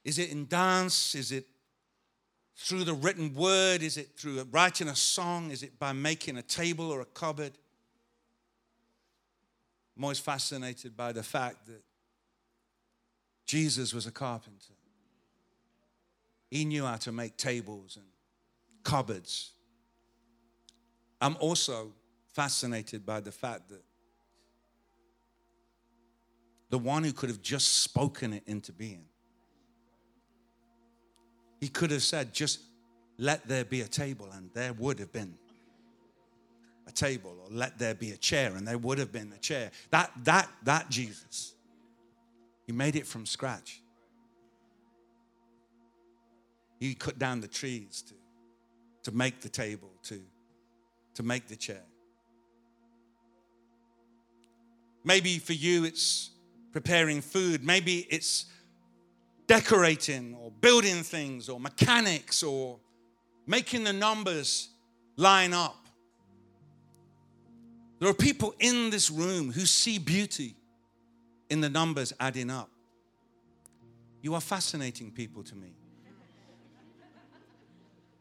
[0.05, 1.15] Is it in dance?
[1.15, 1.47] Is it
[2.57, 3.83] through the written word?
[3.83, 5.51] Is it through writing a song?
[5.51, 7.53] Is it by making a table or a cupboard?
[9.97, 11.83] I'm always fascinated by the fact that
[13.47, 14.75] Jesus was a carpenter.
[16.51, 18.07] He knew how to make tables and
[18.85, 19.53] cupboards.
[21.21, 21.93] I'm also
[22.35, 23.83] fascinated by the fact that
[26.69, 29.05] the one who could have just spoken it into being,
[31.61, 32.61] he could have said, just
[33.19, 35.35] let there be a table, and there would have been
[36.87, 39.71] a table, or let there be a chair, and there would have been a chair.
[39.91, 41.55] That, that, that Jesus,
[42.67, 43.81] he made it from scratch.
[46.79, 48.15] He cut down the trees to
[49.07, 50.21] to make the table, to,
[51.15, 51.85] to make the chair.
[55.05, 56.31] Maybe for you it's
[56.73, 57.63] preparing food.
[57.63, 58.47] Maybe it's
[59.47, 62.81] decorating or building things or mechanics or
[63.47, 64.71] making the numbers
[65.15, 65.87] line up.
[68.01, 70.57] There are people in this room who see beauty
[71.49, 72.71] in the numbers adding up.
[74.21, 75.77] You are fascinating people to me.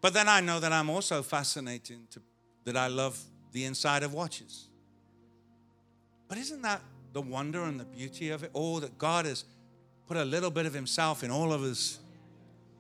[0.05, 2.21] But then I know that I'm also fascinating to
[2.65, 3.19] that I love
[3.53, 4.67] the inside of watches.
[6.27, 6.83] But isn't that
[7.13, 9.45] the wonder and the beauty of it all that God has
[10.05, 11.97] put a little bit of Himself in all of us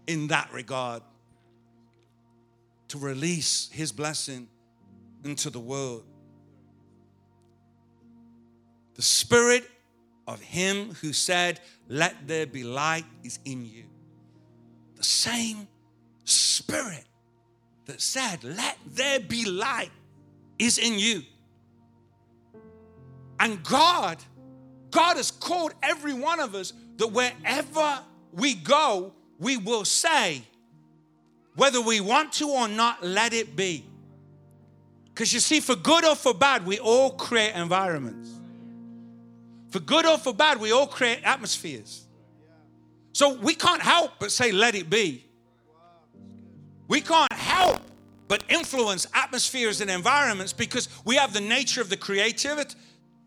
[0.05, 1.01] in that regard
[2.89, 4.47] to release His blessing
[5.23, 6.03] into the world?
[8.93, 9.67] The Spirit
[10.27, 11.59] of Him who said,
[11.89, 13.85] Let there be light, is in you.
[14.95, 15.67] The same
[16.23, 17.05] Spirit
[17.85, 19.91] that said, Let there be light,
[20.59, 21.23] is in you.
[23.39, 24.17] And God,
[24.91, 27.99] God has called every one of us that wherever
[28.31, 30.41] we go, we will say,
[31.55, 33.85] whether we want to or not, let it be.
[35.13, 38.29] Because you see, for good or for bad, we all create environments.
[39.69, 42.05] For good or for bad, we all create atmospheres.
[43.13, 45.25] So we can't help but say, let it be.
[46.87, 47.31] We can't
[48.27, 52.75] but influence atmospheres and environments because we have the nature of the creativity,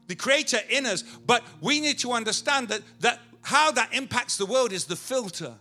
[0.06, 4.46] the creator in us, but we need to understand that, that how that impacts the
[4.46, 5.54] world is the filter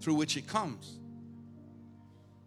[0.00, 0.98] through which it comes.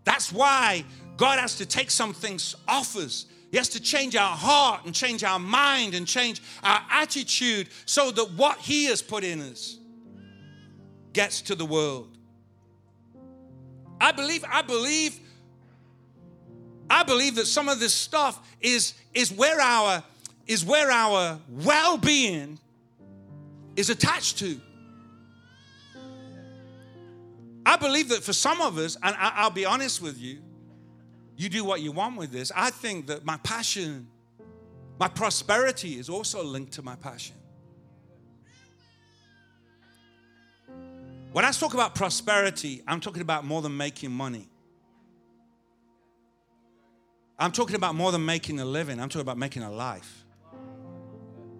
[0.03, 0.83] That's why
[1.17, 3.25] God has to take some things off us.
[3.51, 8.11] He has to change our heart and change our mind and change our attitude so
[8.11, 9.77] that what He has put in us
[11.13, 12.17] gets to the world.
[14.01, 15.19] I believe, I believe,
[16.89, 20.03] I believe that some of this stuff is, is where our
[20.45, 22.59] is where our well-being
[23.75, 24.59] is attached to.
[27.65, 30.39] I believe that for some of us, and I'll be honest with you,
[31.37, 32.51] you do what you want with this.
[32.55, 34.07] I think that my passion,
[34.99, 37.35] my prosperity is also linked to my passion.
[41.31, 44.49] When I talk about prosperity, I'm talking about more than making money.
[47.37, 48.99] I'm talking about more than making a living.
[48.99, 50.23] I'm talking about making a life.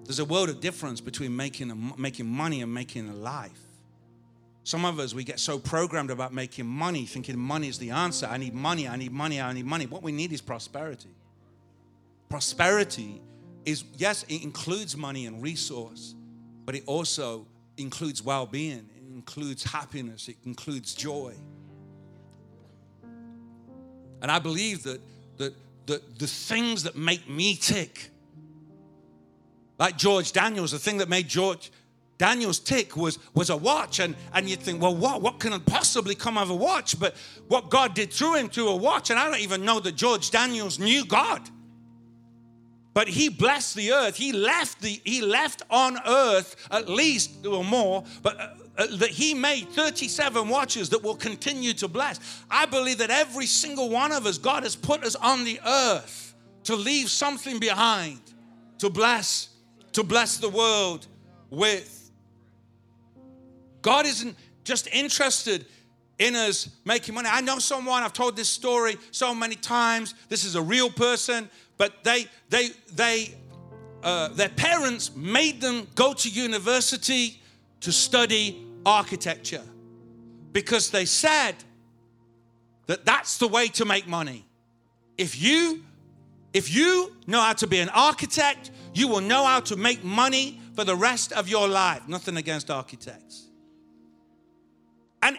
[0.06, 3.60] There's a world of difference between making, a, making money and making a life.
[4.66, 8.28] Some of us, we get so programmed about making money, thinking money is the answer.
[8.30, 9.86] I need money, I need money, I need money.
[9.86, 11.10] What we need is prosperity.
[12.30, 13.22] Prosperity
[13.66, 16.16] is, yes, it includes money and resource,
[16.66, 17.46] but it also
[17.78, 21.34] includes well being, it includes happiness, it includes joy.
[24.22, 25.02] And I believe that,
[25.38, 25.54] that,
[25.88, 28.10] that the things that make me tick,
[29.80, 31.72] like George Daniels, the thing that made George
[32.18, 34.00] Daniels tick was, was a watch.
[34.00, 37.00] And, and you'd think, well, what, what can possibly come of a watch?
[37.00, 37.16] But
[37.48, 40.32] what God did through him to a watch, and I don't even know that George
[40.32, 41.42] Daniels knew God.
[42.94, 44.16] But he blessed the earth.
[44.16, 49.10] He left the he left on earth at least or more, but uh, uh, that
[49.10, 52.44] he made 37 watches that will continue to bless.
[52.50, 56.34] I believe that every single one of us, God has put us on the earth
[56.64, 58.20] to leave something behind,
[58.80, 59.50] to bless
[59.94, 61.08] to bless the world
[61.50, 62.12] with.
[63.82, 65.66] God isn't just interested
[66.20, 67.30] in us making money.
[67.32, 70.14] I know someone, I've told this story so many times.
[70.30, 73.36] This is a real person, but they, they, they,
[74.04, 77.42] uh, their parents made them go to university
[77.84, 79.64] to study architecture
[80.54, 81.54] because they said
[82.88, 84.46] that that's the way to make money.
[85.18, 85.84] If you
[86.54, 90.62] if you know how to be an architect, you will know how to make money
[90.76, 92.08] for the rest of your life.
[92.08, 93.48] Nothing against architects.
[95.24, 95.38] And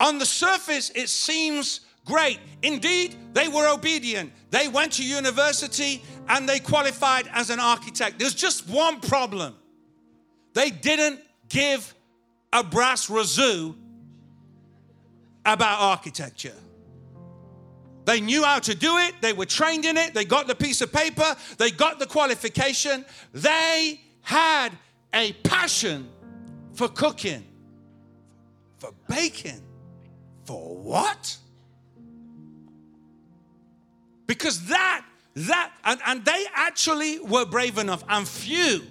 [0.00, 2.40] on the surface, it seems great.
[2.62, 4.32] Indeed, they were obedient.
[4.50, 8.18] They went to university and they qualified as an architect.
[8.18, 9.54] There's just one problem
[10.52, 11.94] they didn't give
[12.52, 13.74] a brass razoo
[15.44, 16.54] about architecture.
[18.04, 20.80] They knew how to do it, they were trained in it, they got the piece
[20.80, 23.04] of paper, they got the qualification.
[23.32, 24.70] They had
[25.12, 26.08] a passion
[26.72, 27.44] for cooking,
[28.78, 29.60] for baking.
[30.44, 31.36] For what?
[34.28, 38.82] Because that, that, and, and they actually were brave enough, and few,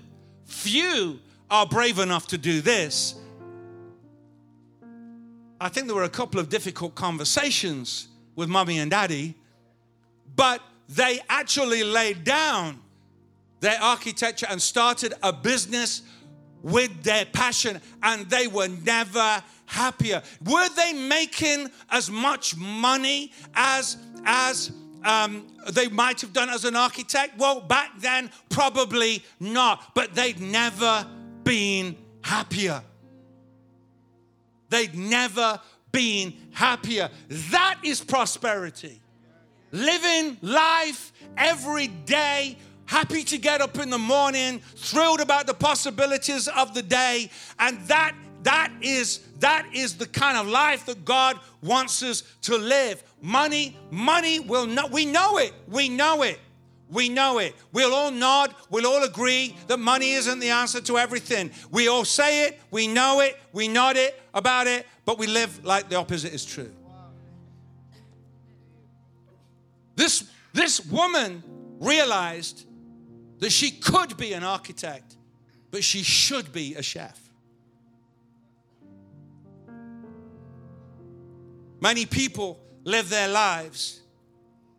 [0.44, 1.20] few
[1.50, 3.16] are brave enough to do this.
[5.60, 9.36] I think there were a couple of difficult conversations with mommy and daddy,
[10.36, 12.82] but they actually laid down
[13.62, 16.02] their architecture and started a business
[16.62, 20.22] with their passion, and they were never happier.
[20.46, 24.72] Were they making as much money as as
[25.04, 27.38] um, they might have done as an architect?
[27.38, 31.06] Well, back then, probably not, but they'd never
[31.46, 32.84] been happier.
[34.70, 35.62] They'd never
[35.94, 37.10] been happier.
[37.30, 39.00] That is prosperity.
[39.72, 46.50] Living life every day, happy to get up in the morning, thrilled about the possibilities
[46.50, 47.30] of the day,
[47.60, 52.58] and that that is that is the kind of life that God wants us to
[52.58, 53.04] live.
[53.22, 55.54] Money, money will not, we know it.
[55.68, 56.40] We know it.
[56.90, 57.56] We know it.
[57.72, 58.54] We'll all nod.
[58.70, 61.52] We'll all agree that money isn't the answer to everything.
[61.72, 62.60] We all say it.
[62.70, 63.38] We know it.
[63.54, 66.72] We nod it about it, but we live like the opposite is true.
[69.96, 71.44] This, this woman
[71.80, 72.66] realized
[73.40, 75.16] that she could be an architect,
[75.72, 77.20] but she should be a chef.
[81.82, 84.02] Many people live their lives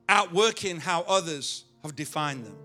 [0.09, 2.57] outworking how others have defined them.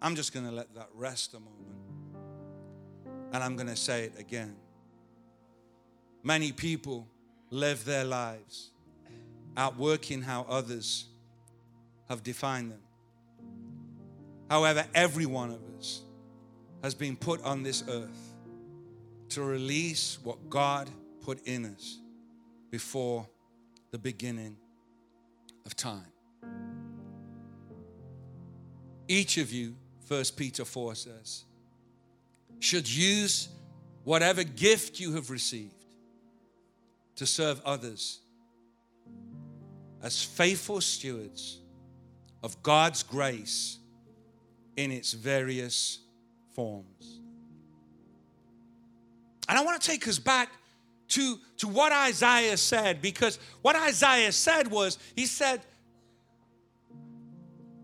[0.00, 1.54] I'm just going to let that rest a moment.
[3.32, 4.56] And I'm going to say it again.
[6.22, 7.06] Many people
[7.50, 8.70] live their lives
[9.56, 11.06] outworking how others
[12.08, 12.80] have defined them.
[14.48, 16.02] However, every one of us
[16.82, 18.34] has been put on this earth
[19.30, 20.88] to release what God
[21.20, 21.98] put in us
[22.70, 23.28] before
[23.90, 24.56] the beginning
[25.66, 26.12] of time.
[29.06, 29.74] Each of you,
[30.06, 31.44] 1 Peter 4 says,
[32.60, 33.48] should use
[34.04, 35.84] whatever gift you have received
[37.16, 38.20] to serve others
[40.02, 41.58] as faithful stewards
[42.42, 43.78] of God's grace
[44.76, 46.00] in its various
[46.54, 47.20] forms.
[49.48, 50.50] And I want to take us back
[51.08, 55.60] to, to what Isaiah said, because what Isaiah said was, he said,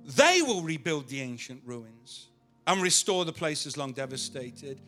[0.04, 2.28] they will rebuild the ancient ruins
[2.66, 4.80] and restore the places long devastated.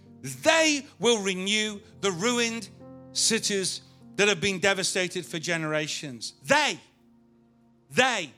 [0.43, 2.69] They will renew the ruined
[3.13, 3.81] cities
[4.17, 6.35] that have been devastated for generations.
[6.45, 6.79] They,
[7.91, 8.31] they.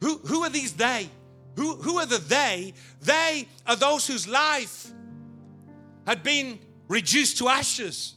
[0.00, 1.08] Who, who are these they?
[1.56, 2.74] Who, who are the they?
[3.02, 4.90] They are those whose life
[6.06, 6.58] had been
[6.88, 8.15] reduced to ashes.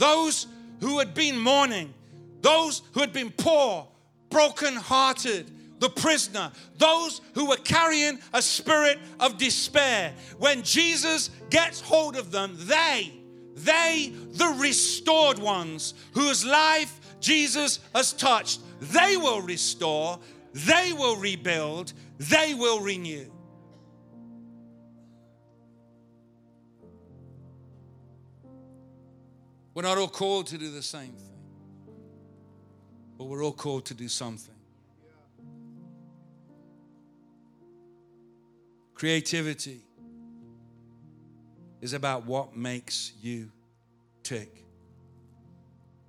[0.00, 0.46] Those
[0.80, 1.92] who had been mourning,
[2.40, 3.86] those who had been poor,
[4.30, 10.14] broken hearted, the prisoner, those who were carrying a spirit of despair.
[10.38, 13.12] When Jesus gets hold of them, they,
[13.56, 20.18] they, the restored ones whose life Jesus has touched, they will restore,
[20.54, 23.30] they will rebuild, they will renew.
[29.80, 31.38] We're not all called to do the same thing,
[33.16, 34.52] but we're all called to do something.
[38.92, 39.80] Creativity
[41.80, 43.50] is about what makes you
[44.22, 44.66] tick,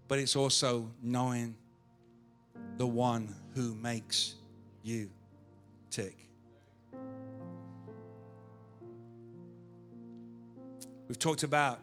[0.10, 1.56] but it's also knowing
[2.76, 4.36] the one who makes
[4.84, 5.10] you
[5.90, 6.18] tick.
[11.08, 11.80] We've talked about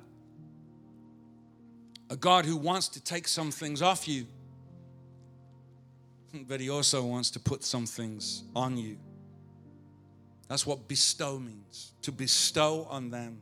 [2.11, 4.26] a God who wants to take some things off you,
[6.46, 8.98] but He also wants to put some things on you.
[10.48, 13.38] That's what bestow means to bestow on them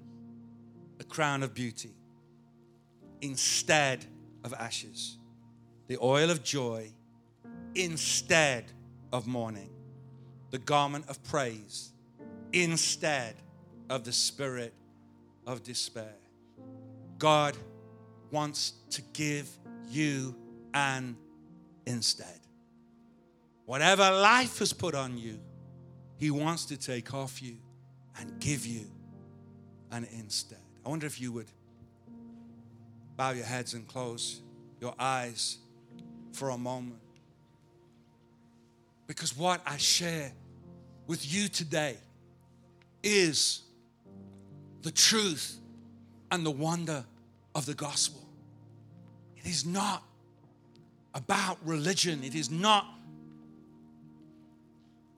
[0.98, 1.94] a crown of beauty
[3.20, 4.04] instead
[4.44, 5.18] of ashes,
[5.86, 6.90] the oil of joy
[7.74, 8.64] instead
[9.12, 9.70] of mourning,
[10.50, 11.92] the garment of praise
[12.52, 13.34] instead
[13.88, 14.74] of the spirit
[15.46, 16.14] of despair.
[17.18, 17.56] God
[18.30, 19.48] wants to give
[19.88, 20.34] you
[20.74, 21.16] an
[21.86, 22.40] instead.
[23.64, 25.40] Whatever life has put on you,
[26.18, 27.56] He wants to take off you
[28.18, 28.86] and give you
[29.90, 30.58] an instead.
[30.84, 31.50] I wonder if you would
[33.16, 34.40] bow your heads and close
[34.80, 35.58] your eyes
[36.32, 37.00] for a moment.
[39.06, 40.32] Because what I share
[41.06, 41.96] with you today
[43.02, 43.62] is
[44.82, 45.58] the truth
[46.30, 47.04] and the wonder
[47.56, 48.20] of the gospel.
[49.38, 50.02] It is not
[51.14, 52.86] about religion, it is not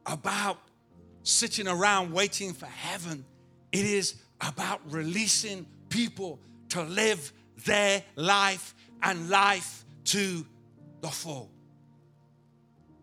[0.07, 0.59] about
[1.25, 3.25] sitting around waiting for heaven.
[3.73, 6.39] It is about releasing people
[6.71, 7.33] to live
[7.67, 10.47] their life and life to
[11.01, 11.51] the full.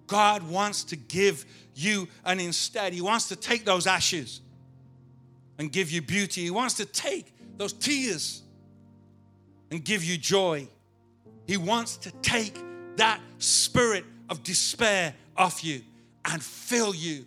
[0.08, 4.40] God wants to give you, and instead, He wants to take those ashes
[5.60, 6.44] and give you beauty.
[6.44, 8.42] He wants to take those tears
[9.72, 10.68] and give you joy.
[11.48, 12.58] He wants to take
[12.98, 15.82] that spirit of despair off you
[16.26, 17.26] and fill you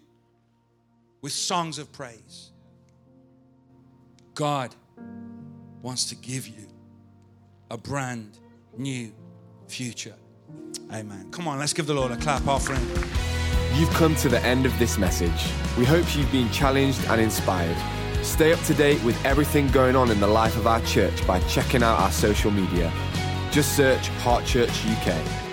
[1.21, 2.53] with songs of praise.
[4.35, 4.75] God
[5.83, 6.67] wants to give you
[7.71, 8.39] a brand
[8.77, 9.13] new
[9.67, 10.15] future.
[10.93, 11.29] Amen.
[11.31, 12.81] Come on, let's give the Lord a clap offering.
[13.75, 15.53] You've come to the end of this message.
[15.77, 17.77] We hope you've been challenged and inspired.
[18.29, 21.41] Stay up to date with everything going on in the life of our church by
[21.49, 22.93] checking out our social media.
[23.51, 25.48] Just search Heart Church UK.